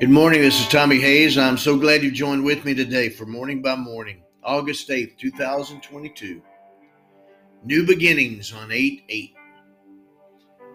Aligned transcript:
Good 0.00 0.10
morning. 0.10 0.42
This 0.42 0.60
is 0.60 0.68
Tommy 0.68 1.00
Hayes. 1.00 1.36
I'm 1.36 1.58
so 1.58 1.76
glad 1.76 2.04
you 2.04 2.12
joined 2.12 2.44
with 2.44 2.64
me 2.64 2.72
today 2.72 3.08
for 3.08 3.26
Morning 3.26 3.60
by 3.60 3.74
Morning, 3.74 4.22
August 4.44 4.88
8th, 4.88 5.18
2022. 5.18 6.40
New 7.64 7.84
beginnings 7.84 8.52
on 8.52 8.70
8 8.70 9.02
8. 9.08 9.34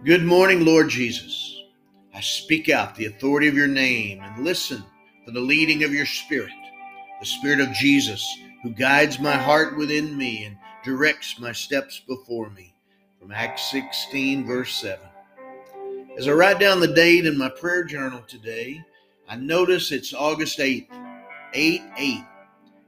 Good 0.03 0.25
morning, 0.25 0.65
Lord 0.65 0.89
Jesus. 0.89 1.57
I 2.13 2.19
speak 2.19 2.67
out 2.67 2.95
the 2.95 3.05
authority 3.05 3.47
of 3.47 3.55
your 3.55 3.69
name 3.69 4.19
and 4.21 4.43
listen 4.43 4.83
for 5.23 5.31
the 5.31 5.39
leading 5.39 5.85
of 5.85 5.93
your 5.93 6.05
spirit, 6.05 6.51
the 7.21 7.25
spirit 7.25 7.61
of 7.61 7.71
Jesus 7.71 8.27
who 8.61 8.71
guides 8.71 9.19
my 9.19 9.37
heart 9.37 9.77
within 9.77 10.17
me 10.17 10.43
and 10.43 10.57
directs 10.83 11.39
my 11.39 11.53
steps 11.53 11.97
before 11.97 12.49
me. 12.49 12.73
From 13.21 13.31
Acts 13.31 13.71
16, 13.71 14.45
verse 14.45 14.75
7. 14.75 14.99
As 16.17 16.27
I 16.27 16.31
write 16.31 16.59
down 16.59 16.81
the 16.81 16.93
date 16.93 17.25
in 17.25 17.37
my 17.37 17.47
prayer 17.47 17.85
journal 17.85 18.21
today, 18.27 18.83
I 19.33 19.35
notice 19.35 19.91
it's 19.91 20.13
August 20.13 20.59
8th, 20.59 20.89
8 21.55 21.81
8. 21.97 22.23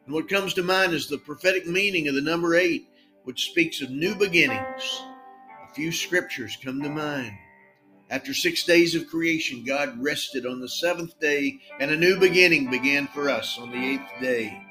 And 0.05 0.13
what 0.13 0.29
comes 0.29 0.53
to 0.53 0.61
mind 0.61 0.93
is 0.93 1.07
the 1.07 1.17
prophetic 1.17 1.65
meaning 1.65 2.07
of 2.07 2.13
the 2.13 2.21
number 2.21 2.53
8, 2.53 2.87
which 3.23 3.49
speaks 3.49 3.81
of 3.81 3.89
new 3.89 4.13
beginnings. 4.13 5.01
A 5.67 5.73
few 5.73 5.91
scriptures 5.91 6.55
come 6.63 6.83
to 6.83 6.89
mind. 6.89 7.31
After 8.11 8.31
six 8.35 8.63
days 8.63 8.93
of 8.93 9.07
creation, 9.07 9.65
God 9.65 9.99
rested 9.99 10.45
on 10.45 10.61
the 10.61 10.69
seventh 10.69 11.19
day, 11.19 11.57
and 11.79 11.89
a 11.89 11.97
new 11.97 12.19
beginning 12.19 12.69
began 12.69 13.07
for 13.07 13.27
us 13.27 13.57
on 13.57 13.71
the 13.71 13.83
eighth 13.83 14.21
day. 14.21 14.63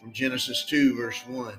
From 0.00 0.12
Genesis 0.12 0.64
2, 0.68 0.96
verse 0.96 1.26
1. 1.26 1.58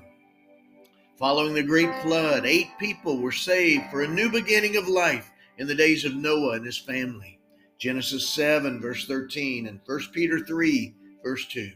Following 1.18 1.52
the 1.52 1.62
great 1.62 1.94
flood, 2.00 2.46
eight 2.46 2.70
people 2.80 3.20
were 3.20 3.32
saved 3.32 3.90
for 3.90 4.00
a 4.00 4.08
new 4.08 4.30
beginning 4.30 4.78
of 4.78 4.88
life 4.88 5.30
in 5.58 5.66
the 5.66 5.74
days 5.74 6.06
of 6.06 6.14
Noah 6.14 6.52
and 6.52 6.64
his 6.64 6.78
family. 6.78 7.37
Genesis 7.78 8.28
7, 8.30 8.80
verse 8.80 9.06
13, 9.06 9.68
and 9.68 9.80
1 9.86 10.00
Peter 10.12 10.40
3, 10.40 10.94
verse 11.22 11.46
2. 11.46 11.70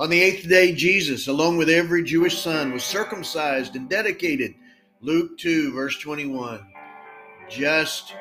On 0.00 0.10
the 0.10 0.20
eighth 0.20 0.48
day, 0.48 0.74
Jesus, 0.74 1.28
along 1.28 1.56
with 1.56 1.70
every 1.70 2.02
Jewish 2.02 2.38
son, 2.38 2.72
was 2.72 2.84
circumcised 2.84 3.76
and 3.76 3.88
dedicated. 3.88 4.54
Luke 5.00 5.38
2, 5.38 5.72
verse 5.72 5.96
21. 6.00 6.66
Just 7.48 8.14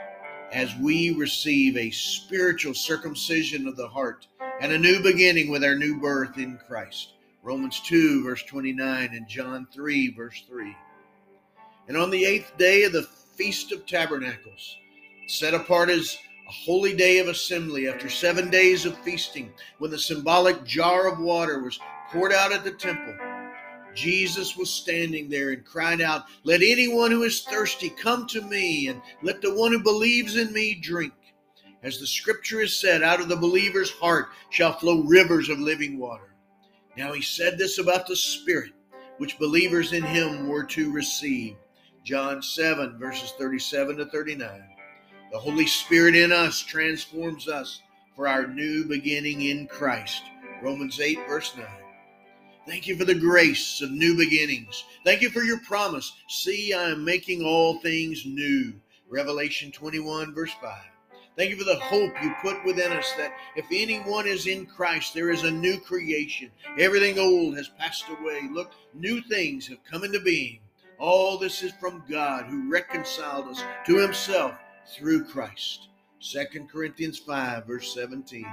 as 0.53 0.75
we 0.77 1.13
receive 1.15 1.75
a 1.75 1.89
spiritual 1.89 2.73
circumcision 2.73 3.67
of 3.67 3.75
the 3.75 3.87
heart 3.87 4.27
and 4.61 4.71
a 4.71 4.77
new 4.77 5.01
beginning 5.01 5.49
with 5.49 5.63
our 5.63 5.75
new 5.75 5.99
birth 5.99 6.37
in 6.37 6.59
Christ. 6.67 7.13
Romans 7.41 7.81
2, 7.81 8.23
verse 8.23 8.43
29, 8.43 9.09
and 9.11 9.27
John 9.27 9.67
3, 9.73 10.13
verse 10.13 10.43
3. 10.47 10.75
And 11.87 11.97
on 11.97 12.11
the 12.11 12.25
eighth 12.25 12.55
day 12.57 12.83
of 12.83 12.93
the 12.93 13.03
Feast 13.35 13.71
of 13.71 13.85
Tabernacles, 13.85 14.77
set 15.27 15.53
apart 15.53 15.89
as 15.89 16.17
a 16.47 16.51
holy 16.51 16.95
day 16.95 17.19
of 17.19 17.27
assembly 17.27 17.87
after 17.87 18.09
seven 18.09 18.49
days 18.49 18.85
of 18.85 18.97
feasting, 18.99 19.51
when 19.79 19.91
the 19.91 19.97
symbolic 19.97 20.63
jar 20.63 21.07
of 21.07 21.19
water 21.19 21.61
was 21.61 21.79
poured 22.11 22.31
out 22.31 22.53
at 22.53 22.63
the 22.63 22.71
temple. 22.71 23.15
Jesus 23.95 24.57
was 24.57 24.69
standing 24.69 25.29
there 25.29 25.51
and 25.51 25.65
cried 25.65 26.01
out, 26.01 26.25
Let 26.43 26.61
anyone 26.61 27.11
who 27.11 27.23
is 27.23 27.43
thirsty 27.43 27.89
come 27.89 28.27
to 28.27 28.41
me, 28.41 28.89
and 28.89 29.01
let 29.23 29.41
the 29.41 29.55
one 29.55 29.71
who 29.71 29.81
believes 29.81 30.35
in 30.35 30.53
me 30.53 30.75
drink. 30.75 31.13
As 31.81 31.99
the 31.99 32.07
scripture 32.07 32.59
has 32.61 32.75
said, 32.75 33.03
out 33.03 33.21
of 33.21 33.29
the 33.29 33.35
believer's 33.35 33.91
heart 33.91 34.27
shall 34.49 34.73
flow 34.73 35.01
rivers 35.03 35.49
of 35.49 35.59
living 35.59 35.97
water. 35.97 36.35
Now 36.97 37.13
he 37.13 37.21
said 37.21 37.57
this 37.57 37.79
about 37.79 38.07
the 38.07 38.15
Spirit, 38.15 38.71
which 39.17 39.39
believers 39.39 39.93
in 39.93 40.03
him 40.03 40.47
were 40.47 40.63
to 40.65 40.91
receive. 40.91 41.55
John 42.03 42.41
7, 42.41 42.99
verses 42.99 43.33
37 43.37 43.97
to 43.97 44.05
39. 44.07 44.74
The 45.35 45.41
Holy 45.41 45.67
Spirit 45.67 46.15
in 46.15 46.31
us 46.31 46.61
transforms 46.61 47.49
us 47.49 47.81
for 48.15 48.25
our 48.25 48.47
new 48.47 48.85
beginning 48.85 49.41
in 49.41 49.67
Christ. 49.67 50.23
Romans 50.61 51.01
8, 51.01 51.27
verse 51.27 51.51
9. 51.57 51.65
Thank 52.65 52.87
you 52.87 52.95
for 52.95 53.03
the 53.03 53.19
grace 53.19 53.81
of 53.81 53.91
new 53.91 54.15
beginnings. 54.15 54.85
Thank 55.03 55.21
you 55.21 55.29
for 55.29 55.41
your 55.41 55.59
promise. 55.59 56.13
See, 56.29 56.71
I 56.71 56.89
am 56.91 57.03
making 57.03 57.43
all 57.43 57.81
things 57.81 58.25
new. 58.25 58.75
Revelation 59.09 59.73
21, 59.73 60.33
verse 60.33 60.53
5. 60.61 60.71
Thank 61.35 61.49
you 61.49 61.57
for 61.57 61.65
the 61.65 61.81
hope 61.81 62.13
you 62.23 62.33
put 62.41 62.63
within 62.63 62.93
us 62.93 63.11
that 63.17 63.33
if 63.57 63.65
anyone 63.73 64.27
is 64.27 64.47
in 64.47 64.65
Christ, 64.65 65.13
there 65.13 65.31
is 65.31 65.43
a 65.43 65.51
new 65.51 65.81
creation. 65.81 66.49
Everything 66.79 67.19
old 67.19 67.57
has 67.57 67.67
passed 67.67 68.05
away. 68.07 68.43
Look, 68.53 68.71
new 68.93 69.19
things 69.19 69.67
have 69.67 69.83
come 69.83 70.05
into 70.05 70.21
being. 70.21 70.59
All 70.97 71.37
this 71.37 71.61
is 71.61 71.73
from 71.73 72.05
God 72.09 72.45
who 72.45 72.71
reconciled 72.71 73.49
us 73.49 73.61
to 73.85 73.97
himself 73.97 74.53
through 74.87 75.25
Christ. 75.25 75.89
2 76.21 76.67
Corinthians 76.71 77.19
5, 77.19 77.65
verse 77.65 77.93
17. 77.93 78.45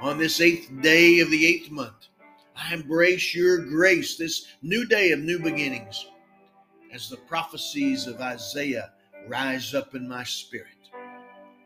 On 0.00 0.18
this 0.18 0.40
eighth 0.40 0.70
day 0.82 1.20
of 1.20 1.30
the 1.30 1.46
eighth 1.46 1.70
month, 1.70 2.08
I 2.56 2.74
embrace 2.74 3.34
your 3.34 3.58
grace, 3.58 4.16
this 4.16 4.46
new 4.62 4.86
day 4.86 5.12
of 5.12 5.20
new 5.20 5.38
beginnings, 5.38 6.06
as 6.92 7.08
the 7.08 7.16
prophecies 7.16 8.06
of 8.06 8.20
Isaiah 8.20 8.92
rise 9.28 9.74
up 9.74 9.94
in 9.94 10.08
my 10.08 10.24
spirit. 10.24 10.66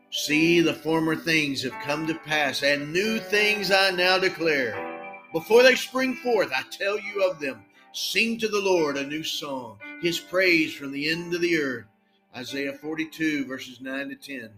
See, 0.09 0.61
the 0.61 0.73
former 0.73 1.15
things 1.15 1.63
have 1.63 1.83
come 1.83 2.07
to 2.07 2.15
pass, 2.15 2.63
and 2.63 2.93
new 2.93 3.19
things 3.19 3.71
I 3.71 3.91
now 3.91 4.17
declare. 4.17 5.19
Before 5.33 5.63
they 5.63 5.75
spring 5.75 6.15
forth, 6.15 6.51
I 6.55 6.63
tell 6.71 6.97
you 6.97 7.29
of 7.29 7.39
them. 7.39 7.65
Sing 7.91 8.37
to 8.39 8.47
the 8.47 8.61
Lord 8.61 8.95
a 8.95 9.05
new 9.05 9.23
song, 9.23 9.79
his 10.01 10.19
praise 10.19 10.73
from 10.73 10.91
the 10.91 11.09
end 11.09 11.33
of 11.33 11.41
the 11.41 11.57
earth. 11.57 11.85
Isaiah 12.37 12.73
42, 12.73 13.45
verses 13.45 13.81
9 13.81 14.09
to 14.09 14.15
10. 14.15 14.51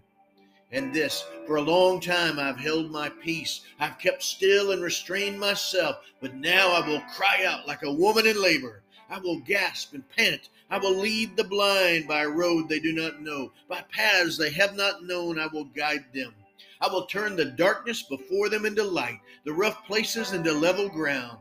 And 0.73 0.93
this, 0.93 1.23
for 1.47 1.55
a 1.55 1.61
long 1.61 2.01
time 2.01 2.37
I've 2.37 2.59
held 2.59 2.91
my 2.91 3.07
peace. 3.07 3.61
I've 3.79 3.97
kept 3.97 4.21
still 4.21 4.73
and 4.73 4.83
restrained 4.83 5.39
myself, 5.39 6.03
but 6.19 6.35
now 6.35 6.73
I 6.73 6.85
will 6.85 6.99
cry 7.15 7.45
out 7.45 7.69
like 7.69 7.83
a 7.83 7.93
woman 7.93 8.27
in 8.27 8.41
labor. 8.41 8.81
I 9.09 9.19
will 9.19 9.39
gasp 9.39 9.93
and 9.93 10.03
pant. 10.09 10.49
I 10.69 10.77
will 10.77 10.93
lead 10.93 11.37
the 11.37 11.45
blind 11.45 12.05
by 12.05 12.23
a 12.23 12.29
road 12.29 12.67
they 12.67 12.81
do 12.81 12.91
not 12.91 13.21
know. 13.21 13.53
By 13.69 13.85
paths 13.93 14.37
they 14.37 14.51
have 14.51 14.75
not 14.75 15.05
known, 15.05 15.39
I 15.39 15.47
will 15.47 15.63
guide 15.63 16.03
them. 16.13 16.33
I 16.81 16.89
will 16.89 17.05
turn 17.05 17.37
the 17.37 17.45
darkness 17.45 18.03
before 18.03 18.49
them 18.49 18.65
into 18.65 18.83
light, 18.83 19.21
the 19.45 19.53
rough 19.53 19.85
places 19.85 20.33
into 20.33 20.51
level 20.51 20.89
ground. 20.89 21.37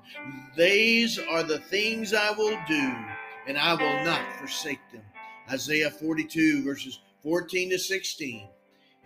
These 0.57 1.19
are 1.19 1.43
the 1.43 1.59
things 1.59 2.15
I 2.15 2.31
will 2.31 2.57
do, 2.69 2.95
and 3.49 3.59
I 3.59 3.75
will 3.75 4.05
not 4.05 4.23
forsake 4.39 4.79
them. 4.93 5.03
Isaiah 5.51 5.91
42, 5.91 6.63
verses 6.63 7.01
14 7.23 7.71
to 7.71 7.79
16. 7.79 8.49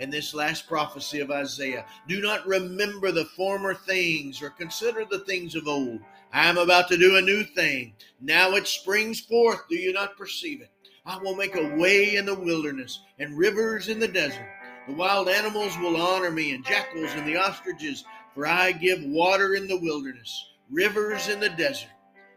And 0.00 0.12
this 0.12 0.34
last 0.34 0.66
prophecy 0.66 1.20
of 1.20 1.30
Isaiah 1.30 1.84
do 2.08 2.20
not 2.20 2.47
remember 2.47 3.12
the 3.12 3.26
former 3.36 3.75
things 3.75 4.42
or 4.42 4.50
consider 4.50 5.04
the 5.04 5.20
things 5.20 5.54
of 5.54 5.69
old. 5.69 6.00
I 6.32 6.48
am 6.48 6.58
about 6.58 6.88
to 6.88 6.97
do 6.97 7.16
a 7.16 7.22
new 7.22 7.44
thing. 7.44 7.94
Now 8.20 8.54
it 8.54 8.66
springs 8.66 9.20
forth. 9.20 9.69
Do 9.69 9.76
you 9.76 9.92
not 9.92 10.16
perceive 10.16 10.62
it? 10.62 10.70
I 11.06 11.19
will 11.19 11.36
make 11.36 11.54
a 11.54 11.76
way 11.76 12.16
in 12.16 12.26
the 12.26 12.34
wilderness 12.34 13.00
and 13.19 13.38
rivers 13.38 13.88
in 13.88 14.00
the 14.00 14.08
desert. 14.08 14.48
The 14.88 14.94
wild 14.94 15.28
animals 15.28 15.78
will 15.78 15.97
honor 15.97 16.31
me, 16.31 16.52
and 16.52 16.64
jackals 16.64 17.12
and 17.12 17.26
the 17.26 17.36
ostriches, 17.36 18.04
for 18.34 18.47
I 18.47 18.72
give 18.72 19.02
water 19.04 19.54
in 19.54 19.69
the 19.69 19.78
wilderness, 19.78 20.50
rivers 20.70 21.28
in 21.28 21.38
the 21.38 21.50
desert, 21.50 21.91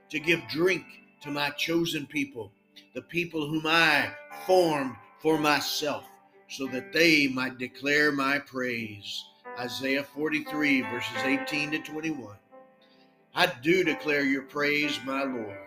to 0.09 0.19
give 0.19 0.47
drink 0.47 0.83
to 1.21 1.31
my 1.31 1.49
chosen 1.51 2.05
people 2.05 2.51
the 2.93 3.01
people 3.01 3.47
whom 3.47 3.65
I 3.65 4.11
formed 4.45 4.95
for 5.19 5.37
myself, 5.37 6.05
so 6.49 6.67
that 6.67 6.93
they 6.93 7.27
might 7.27 7.57
declare 7.57 8.11
my 8.11 8.39
praise. 8.39 9.23
Isaiah 9.57 10.03
43, 10.03 10.81
verses 10.81 11.17
18 11.23 11.71
to 11.71 11.79
21. 11.79 12.35
I 13.33 13.47
do 13.61 13.83
declare 13.83 14.23
your 14.23 14.43
praise, 14.43 14.99
my 15.05 15.23
Lord. 15.23 15.57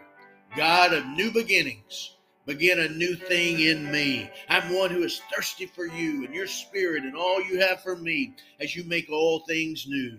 God 0.56 0.92
of 0.94 1.06
new 1.06 1.30
beginnings, 1.30 2.16
begin 2.46 2.80
a 2.80 2.88
new 2.88 3.14
thing 3.14 3.60
in 3.60 3.90
me. 3.92 4.30
I'm 4.48 4.74
one 4.74 4.90
who 4.90 5.02
is 5.02 5.20
thirsty 5.34 5.66
for 5.66 5.84
you 5.84 6.24
and 6.24 6.34
your 6.34 6.46
spirit 6.46 7.04
and 7.04 7.14
all 7.14 7.42
you 7.42 7.60
have 7.60 7.82
for 7.82 7.96
me 7.96 8.34
as 8.58 8.74
you 8.74 8.84
make 8.84 9.10
all 9.10 9.40
things 9.40 9.86
new. 9.86 10.16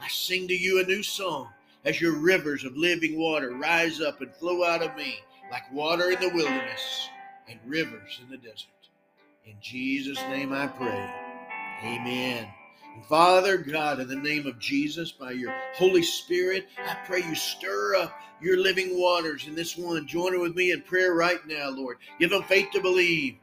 I 0.00 0.08
sing 0.08 0.46
to 0.48 0.54
you 0.54 0.80
a 0.80 0.86
new 0.86 1.02
song 1.02 1.48
as 1.84 2.00
your 2.00 2.16
rivers 2.16 2.64
of 2.64 2.76
living 2.76 3.18
water 3.18 3.50
rise 3.54 4.00
up 4.00 4.20
and 4.20 4.34
flow 4.36 4.64
out 4.64 4.82
of 4.82 4.96
me 4.96 5.16
like 5.52 5.70
water 5.70 6.10
in 6.10 6.18
the 6.18 6.30
wilderness 6.30 7.10
and 7.46 7.60
rivers 7.66 8.20
in 8.22 8.30
the 8.30 8.38
desert. 8.38 8.68
In 9.44 9.52
Jesus' 9.60 10.18
name 10.30 10.50
I 10.50 10.66
pray. 10.66 11.10
Amen. 11.84 12.48
And 12.94 13.04
Father 13.04 13.58
God, 13.58 14.00
in 14.00 14.08
the 14.08 14.16
name 14.16 14.46
of 14.46 14.58
Jesus, 14.58 15.12
by 15.12 15.32
your 15.32 15.54
Holy 15.74 16.02
Spirit, 16.02 16.68
I 16.88 16.96
pray 17.06 17.18
you 17.18 17.34
stir 17.34 17.96
up 17.96 18.18
your 18.40 18.56
living 18.56 18.98
waters 18.98 19.46
in 19.46 19.54
this 19.54 19.76
one. 19.76 20.06
Join 20.06 20.32
it 20.32 20.40
with 20.40 20.56
me 20.56 20.72
in 20.72 20.80
prayer 20.80 21.12
right 21.12 21.46
now, 21.46 21.68
Lord. 21.68 21.98
Give 22.18 22.30
them 22.30 22.44
faith 22.44 22.68
to 22.72 22.80
believe, 22.80 23.36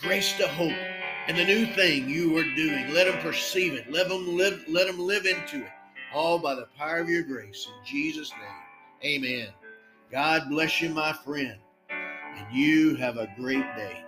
grace 0.00 0.34
to 0.34 0.46
hope, 0.46 0.70
and 1.26 1.36
the 1.36 1.44
new 1.44 1.66
thing 1.66 2.08
you 2.08 2.38
are 2.38 2.54
doing. 2.54 2.94
Let 2.94 3.08
them 3.08 3.20
perceive 3.22 3.74
it. 3.74 3.90
Let 3.90 4.08
them 4.08 4.36
live, 4.36 4.64
let 4.68 4.86
them 4.86 5.00
live 5.00 5.26
into 5.26 5.64
it. 5.64 5.72
All 6.14 6.38
by 6.38 6.54
the 6.54 6.68
power 6.78 6.98
of 6.98 7.08
your 7.08 7.24
grace. 7.24 7.66
In 7.66 7.84
Jesus' 7.84 8.30
name. 8.30 9.16
Amen. 9.24 9.48
God 10.10 10.48
bless 10.48 10.80
you, 10.80 10.90
my 10.90 11.12
friend, 11.12 11.56
and 11.90 12.56
you 12.56 12.94
have 12.96 13.16
a 13.16 13.28
great 13.36 13.64
day. 13.76 14.05